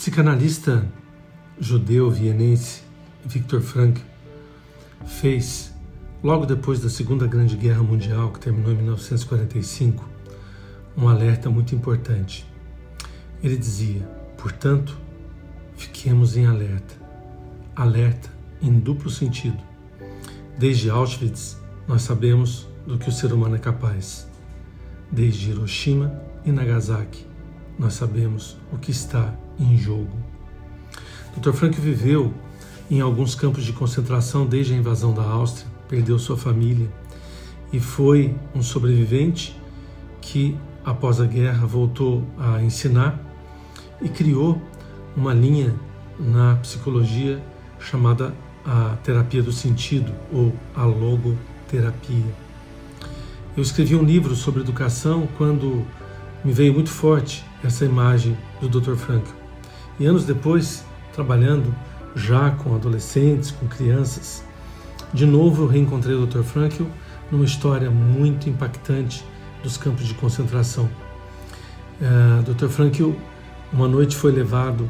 [0.00, 0.88] psicanalista
[1.60, 2.80] judeu vienense
[3.22, 4.00] Viktor Frankl
[5.04, 5.74] fez,
[6.22, 10.08] logo depois da Segunda Grande Guerra Mundial, que terminou em 1945,
[10.96, 12.46] um alerta muito importante.
[13.42, 14.00] Ele dizia:
[14.38, 14.96] portanto,
[15.76, 16.94] fiquemos em alerta.
[17.76, 18.30] Alerta
[18.62, 19.62] em duplo sentido.
[20.58, 24.26] Desde Auschwitz, nós sabemos do que o ser humano é capaz.
[25.12, 27.26] Desde Hiroshima e Nagasaki,
[27.78, 30.10] nós sabemos o que está em jogo.
[31.36, 31.52] Dr.
[31.52, 32.32] Frank viveu
[32.90, 36.90] em alguns campos de concentração desde a invasão da Áustria, perdeu sua família
[37.72, 39.56] e foi um sobrevivente
[40.20, 43.20] que, após a guerra, voltou a ensinar
[44.02, 44.60] e criou
[45.16, 45.74] uma linha
[46.18, 47.40] na psicologia
[47.78, 48.34] chamada
[48.64, 52.34] a terapia do sentido ou a logoterapia.
[53.56, 55.84] Eu escrevi um livro sobre educação quando
[56.44, 58.94] me veio muito forte essa imagem do Dr.
[58.94, 59.39] Frank.
[60.00, 60.82] E anos depois,
[61.12, 61.74] trabalhando
[62.16, 64.42] já com adolescentes, com crianças,
[65.12, 66.42] de novo eu reencontrei o Dr.
[66.42, 66.84] Frankl
[67.30, 69.22] numa história muito impactante
[69.62, 70.86] dos campos de concentração.
[72.00, 72.68] Uh, é, Dr.
[72.68, 73.10] Frankl,
[73.70, 74.88] uma noite foi levado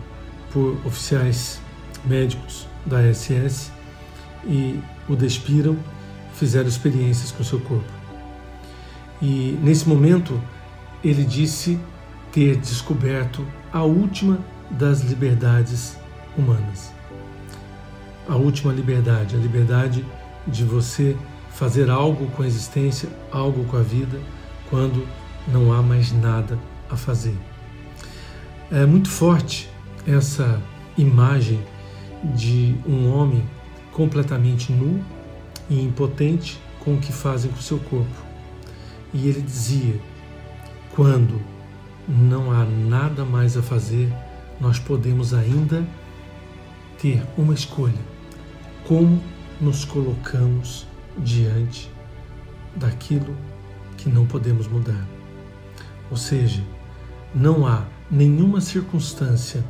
[0.53, 1.61] por oficiais
[2.05, 3.73] médicos da SS
[4.47, 5.77] e o despiram,
[6.35, 7.93] fizeram experiências com seu corpo.
[9.21, 10.41] E nesse momento
[11.03, 11.81] ele disse
[12.31, 14.39] ter descoberto a última
[14.71, 15.97] das liberdades
[16.37, 16.93] humanas.
[18.29, 20.05] A última liberdade, a liberdade
[20.47, 21.17] de você
[21.51, 24.19] fazer algo com a existência, algo com a vida,
[24.69, 25.07] quando
[25.49, 27.37] não há mais nada a fazer.
[28.71, 29.69] É muito forte
[30.07, 30.61] essa
[30.97, 31.61] imagem
[32.35, 33.43] de um homem
[33.93, 35.03] completamente nu
[35.69, 38.25] e impotente com o que fazem com o seu corpo.
[39.13, 40.01] E ele dizia:
[40.95, 41.41] quando
[42.09, 44.13] não há nada mais a fazer,
[44.61, 45.87] nós podemos ainda
[47.01, 48.01] ter uma escolha:
[48.87, 49.23] como
[49.61, 50.87] nos colocamos
[51.19, 51.91] diante
[52.77, 53.37] daquilo
[53.97, 55.07] que não podemos mudar.
[56.11, 56.63] Ou seja,
[57.35, 59.65] não há nenhuma circunstância,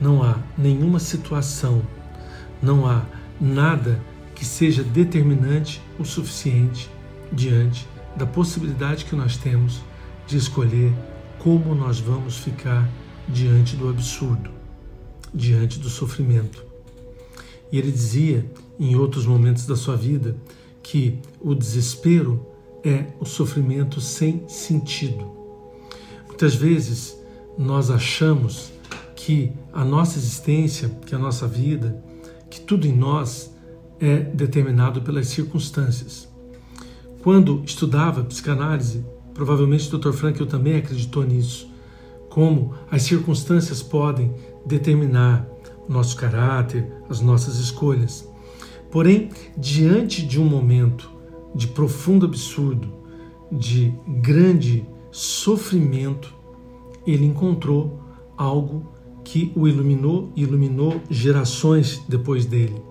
[0.00, 1.82] não há nenhuma situação,
[2.60, 3.02] não há
[3.40, 4.00] nada
[4.34, 6.90] que seja determinante o suficiente
[7.32, 9.80] diante da possibilidade que nós temos
[10.26, 10.92] de escolher
[11.38, 12.88] como nós vamos ficar
[13.28, 14.50] diante do absurdo,
[15.32, 16.64] diante do sofrimento.
[17.70, 18.44] E ele dizia
[18.78, 20.36] em outros momentos da sua vida
[20.82, 22.46] que o desespero
[22.84, 25.30] é o sofrimento sem sentido.
[26.26, 27.16] Muitas vezes
[27.58, 28.72] nós achamos
[29.14, 32.00] que a nossa existência, que a nossa vida,
[32.48, 33.52] que tudo em nós
[33.98, 36.28] é determinado pelas circunstâncias.
[37.22, 39.04] Quando estudava psicanálise,
[39.34, 40.12] provavelmente o Dr.
[40.12, 41.68] Frankl também acreditou nisso,
[42.36, 44.34] como as circunstâncias podem
[44.66, 45.48] determinar
[45.88, 48.28] o nosso caráter, as nossas escolhas.
[48.90, 51.10] Porém, diante de um momento
[51.54, 52.92] de profundo absurdo,
[53.50, 56.34] de grande sofrimento,
[57.06, 57.98] ele encontrou
[58.36, 58.86] algo
[59.24, 62.82] que o iluminou e iluminou gerações depois dele,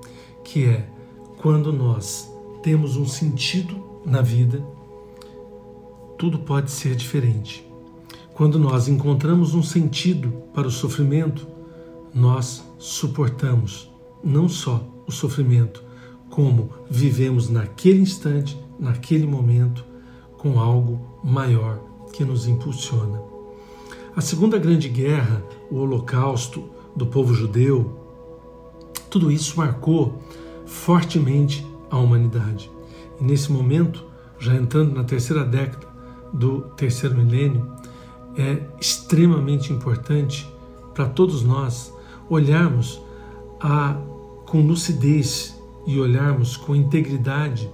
[0.44, 0.90] que é
[1.38, 2.34] quando nós
[2.64, 4.66] temos um sentido na vida,
[6.18, 7.65] tudo pode ser diferente.
[8.36, 11.48] Quando nós encontramos um sentido para o sofrimento,
[12.14, 13.90] nós suportamos
[14.22, 15.82] não só o sofrimento,
[16.30, 19.86] como vivemos naquele instante, naquele momento,
[20.38, 21.80] com algo maior
[22.12, 23.22] que nos impulsiona.
[24.14, 25.42] A Segunda Grande Guerra,
[25.72, 27.98] o Holocausto do povo judeu,
[29.10, 30.22] tudo isso marcou
[30.66, 32.70] fortemente a humanidade.
[33.18, 34.04] E nesse momento,
[34.38, 35.88] já entrando na terceira década
[36.34, 37.75] do terceiro milênio,
[38.38, 40.50] é extremamente importante
[40.94, 41.94] para todos nós
[42.30, 43.02] olharmos
[43.60, 43.96] a,
[44.46, 47.70] com lucidez e olharmos com integridade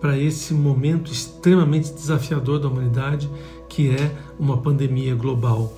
[0.00, 3.28] para esse momento extremamente desafiador da humanidade,
[3.68, 5.72] que é uma pandemia global.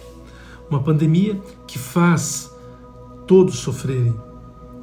[0.71, 2.51] Uma pandemia que faz
[3.27, 4.15] todos sofrerem,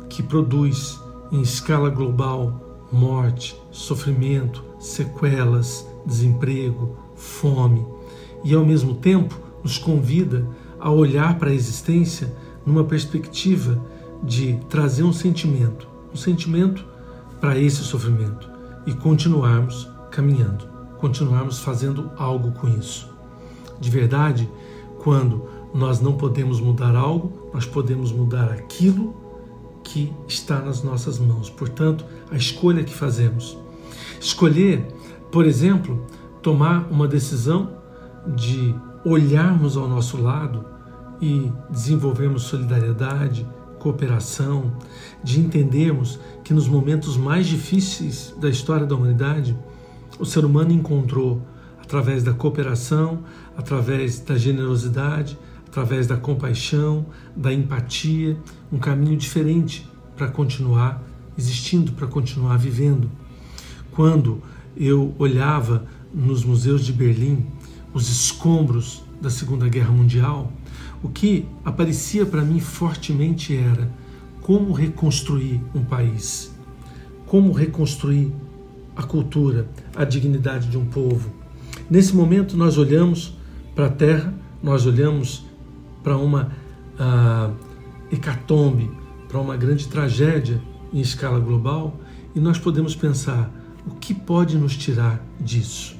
[0.09, 0.99] que produz
[1.31, 7.85] em escala global morte, sofrimento, sequelas, desemprego, fome
[8.43, 10.45] e ao mesmo tempo nos convida
[10.79, 12.33] a olhar para a existência
[12.65, 13.81] numa perspectiva
[14.23, 16.85] de trazer um sentimento, um sentimento
[17.39, 18.49] para esse sofrimento
[18.85, 23.09] e continuarmos caminhando, continuarmos fazendo algo com isso.
[23.79, 24.49] De verdade,
[24.99, 25.43] quando
[25.73, 29.15] nós não podemos mudar algo, nós podemos mudar aquilo
[29.83, 31.49] que está nas nossas mãos.
[31.49, 33.57] Portanto, a escolha que fazemos.
[34.19, 34.87] Escolher,
[35.31, 36.05] por exemplo,
[36.41, 37.78] tomar uma decisão
[38.35, 40.65] de olharmos ao nosso lado
[41.21, 43.45] e desenvolvermos solidariedade,
[43.79, 44.73] cooperação,
[45.23, 49.57] de entendermos que nos momentos mais difíceis da história da humanidade,
[50.19, 51.41] o ser humano encontrou,
[51.81, 53.23] através da cooperação,
[53.57, 55.37] através da generosidade,
[55.67, 57.05] através da compaixão,
[57.35, 58.37] da empatia,
[58.71, 61.01] um caminho diferente para continuar
[61.37, 63.09] existindo, para continuar vivendo.
[63.91, 64.41] Quando
[64.75, 67.45] eu olhava nos museus de Berlim
[67.93, 70.51] os escombros da Segunda Guerra Mundial,
[71.03, 73.89] o que aparecia para mim fortemente era
[74.41, 76.53] como reconstruir um país,
[77.25, 78.31] como reconstruir
[78.95, 81.31] a cultura, a dignidade de um povo.
[81.89, 83.33] Nesse momento, nós olhamos
[83.75, 85.45] para a Terra, nós olhamos
[86.03, 86.51] para uma
[86.99, 87.53] uh,
[88.11, 88.91] hecatombe,
[89.27, 91.97] para uma grande tragédia em escala global
[92.35, 93.51] e nós podemos pensar
[93.85, 95.98] o que pode nos tirar disso?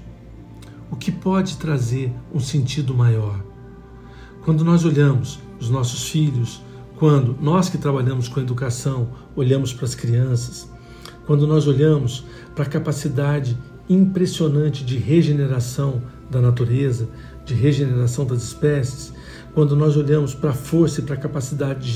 [0.92, 3.44] O que pode trazer um sentido maior?
[4.44, 6.62] Quando nós olhamos os nossos filhos,
[6.98, 10.70] quando nós que trabalhamos com educação olhamos para as crianças,
[11.26, 12.26] quando nós olhamos
[12.56, 13.56] para a capacidade
[13.88, 17.08] impressionante de regeneração da natureza,
[17.46, 19.14] de regeneração das espécies,
[19.54, 21.92] quando nós olhamos para a força e para a capacidade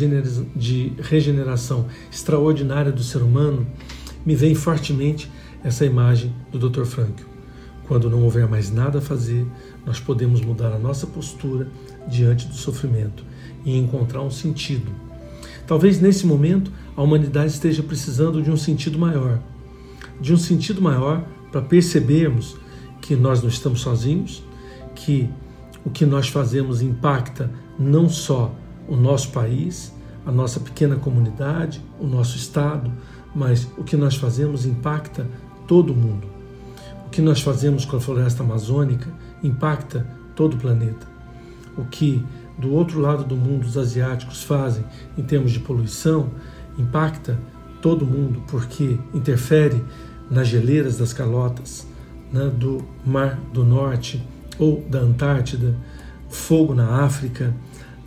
[0.55, 3.65] de, regeneração extraordinária do ser humano,
[4.25, 5.31] me vem fortemente
[5.63, 6.85] essa imagem do Dr.
[6.85, 7.32] Frankl.
[7.87, 9.45] Quando não houver mais nada a fazer,
[9.85, 11.67] nós podemos mudar a nossa postura
[12.07, 13.23] diante do sofrimento
[13.65, 14.91] e encontrar um sentido.
[15.67, 19.39] Talvez nesse momento a humanidade esteja precisando de um sentido maior,
[20.19, 22.57] de um sentido maior para percebermos
[23.01, 24.43] que nós não estamos sozinhos,
[24.95, 25.29] que
[25.85, 28.53] o que nós fazemos impacta não só
[28.87, 29.93] o nosso país,
[30.25, 32.91] a nossa pequena comunidade, o nosso estado,
[33.35, 35.27] mas o que nós fazemos impacta
[35.67, 36.32] todo mundo.
[37.13, 39.07] Que nós fazemos com a floresta amazônica
[39.43, 40.03] impacta
[40.35, 41.05] todo o planeta.
[41.77, 42.25] O que
[42.57, 44.83] do outro lado do mundo os asiáticos fazem
[45.15, 46.31] em termos de poluição
[46.75, 47.37] impacta
[47.83, 49.85] todo mundo, porque interfere
[50.27, 51.85] nas geleiras das calotas
[52.31, 54.27] né, do Mar do Norte
[54.57, 55.75] ou da Antártida,
[56.29, 57.53] fogo na África,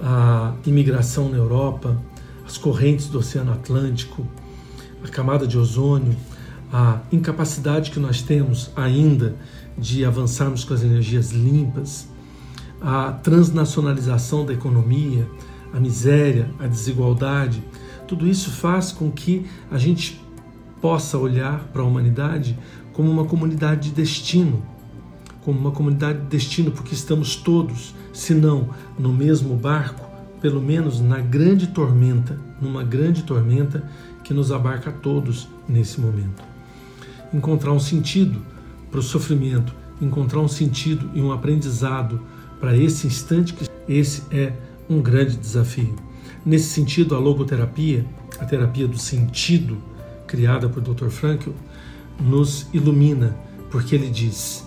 [0.01, 1.97] a imigração na Europa,
[2.45, 4.27] as correntes do Oceano Atlântico,
[5.05, 6.17] a camada de ozônio,
[6.73, 9.37] a incapacidade que nós temos ainda
[9.79, 12.09] de avançarmos com as energias limpas,
[12.81, 15.29] a transnacionalização da economia,
[15.73, 17.63] a miséria, a desigualdade,
[18.07, 20.21] tudo isso faz com que a gente
[20.81, 22.59] possa olhar para a humanidade
[22.93, 24.63] como uma comunidade de destino,
[25.43, 30.07] como uma comunidade de destino, porque estamos todos, se não no mesmo barco,
[30.41, 33.89] pelo menos na grande tormenta, numa grande tormenta
[34.23, 36.56] que nos abarca a todos nesse momento
[37.33, 38.41] encontrar um sentido
[38.91, 42.21] para o sofrimento, encontrar um sentido e um aprendizado
[42.61, 44.53] para esse instante, que esse é
[44.89, 45.95] um grande desafio.
[46.45, 48.07] Nesse sentido, a logoterapia,
[48.39, 49.79] a terapia do sentido,
[50.27, 51.09] criada por Dr.
[51.09, 51.51] Frankl,
[52.21, 53.37] nos ilumina,
[53.71, 54.65] porque ele diz,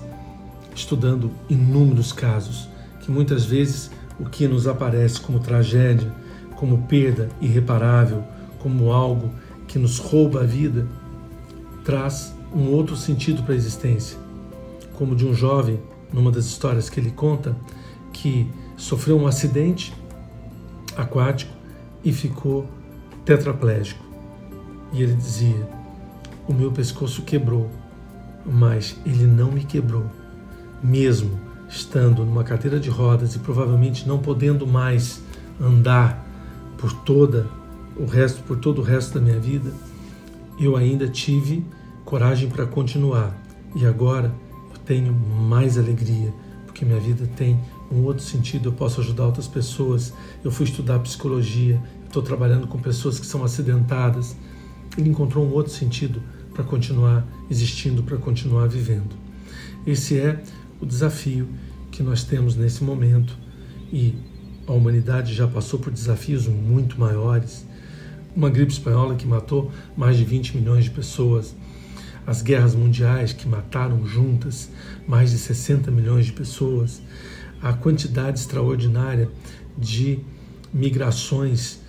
[0.76, 2.70] estudando inúmeros casos,
[3.02, 6.14] que muitas vezes o que nos aparece como tragédia,
[6.56, 8.24] como perda irreparável,
[8.60, 9.32] como algo
[9.68, 10.86] que nos rouba a vida,
[11.84, 14.18] traz um outro sentido para a existência,
[14.94, 15.80] como de um jovem,
[16.12, 17.56] numa das histórias que ele conta,
[18.12, 19.94] que sofreu um acidente
[20.98, 21.54] aquático
[22.04, 22.68] e ficou
[23.24, 24.04] tetraplégico.
[24.92, 25.68] E ele dizia:
[26.48, 27.70] O meu pescoço quebrou,
[28.46, 30.06] mas ele não me quebrou,
[30.84, 31.40] mesmo
[31.70, 35.22] estando numa cadeira de rodas e provavelmente não podendo mais
[35.62, 36.26] andar
[36.78, 37.46] por toda
[37.96, 39.72] o resto, por todo o resto da minha vida,
[40.60, 41.64] eu ainda tive
[42.10, 43.40] coragem para continuar.
[43.76, 44.34] E agora
[44.72, 46.34] eu tenho mais alegria,
[46.66, 47.60] porque minha vida tem
[47.92, 50.12] um outro sentido, eu posso ajudar outras pessoas.
[50.44, 54.36] Eu fui estudar psicologia, estou trabalhando com pessoas que são acidentadas.
[54.98, 56.20] Ele encontrou um outro sentido
[56.52, 59.16] para continuar existindo, para continuar vivendo.
[59.86, 60.42] Esse é
[60.82, 61.48] o desafio
[61.92, 63.38] que nós temos nesse momento
[63.94, 64.16] e
[64.66, 67.68] a humanidade já passou por desafios muito maiores.
[68.36, 71.56] Uma gripe espanhola que matou mais de 20 milhões de pessoas,
[72.30, 74.70] as guerras mundiais que mataram juntas
[75.08, 77.02] mais de 60 milhões de pessoas,
[77.60, 79.28] a quantidade extraordinária
[79.76, 80.20] de
[80.72, 81.80] migrações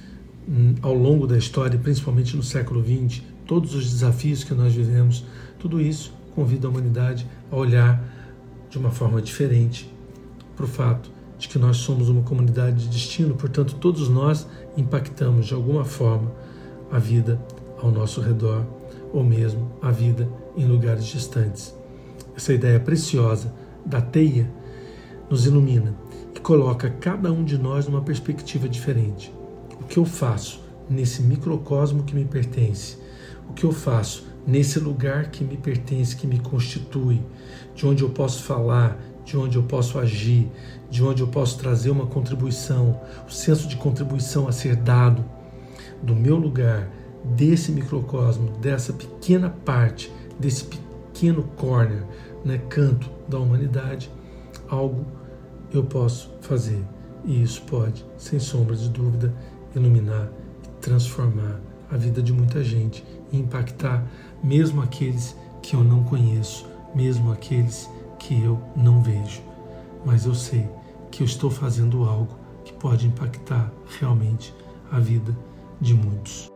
[0.49, 5.27] hum, ao longo da história, principalmente no século XX, todos os desafios que nós vivemos,
[5.59, 8.03] tudo isso convida a humanidade a olhar
[8.71, 9.93] de uma forma diferente
[10.57, 15.45] para o fato de que nós somos uma comunidade de destino, portanto, todos nós impactamos
[15.49, 16.33] de alguma forma
[16.91, 17.39] a vida
[17.83, 18.80] ao nosso redor
[19.13, 21.75] ou mesmo a vida em lugares distantes.
[22.37, 23.53] Essa ideia preciosa
[23.85, 24.51] da teia
[25.29, 25.95] nos ilumina,
[26.35, 29.33] que coloca cada um de nós numa perspectiva diferente.
[29.81, 32.99] O que eu faço nesse microcosmo que me pertence?
[33.49, 37.21] O que eu faço nesse lugar que me pertence, que me constitui,
[37.75, 40.51] de onde eu posso falar, de onde eu posso agir,
[40.91, 45.25] de onde eu posso trazer uma contribuição, o senso de contribuição a ser dado
[46.03, 46.91] do meu lugar,
[47.25, 52.05] desse microcosmo, dessa pequena parte, desse pequeno corner,
[52.45, 54.11] né, canto da humanidade,
[54.69, 55.05] algo
[55.73, 56.83] eu posso fazer.
[57.25, 59.35] E isso pode, sem sombra de dúvida,
[59.75, 60.31] iluminar
[60.65, 61.61] e transformar
[61.91, 64.07] a vida de muita gente e impactar
[64.43, 69.43] mesmo aqueles que eu não conheço, mesmo aqueles que eu não vejo.
[70.05, 70.67] Mas eu sei
[71.11, 72.35] que eu estou fazendo algo
[72.65, 74.55] que pode impactar realmente
[74.91, 75.37] a vida
[75.81, 76.51] de muitos.